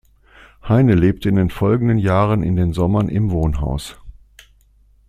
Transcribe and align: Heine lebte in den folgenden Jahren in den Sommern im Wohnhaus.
Heine 0.67 0.95
lebte 0.95 1.29
in 1.29 1.35
den 1.35 1.51
folgenden 1.51 1.99
Jahren 1.99 2.41
in 2.41 2.55
den 2.55 2.73
Sommern 2.73 3.07
im 3.07 3.29
Wohnhaus. 3.29 3.99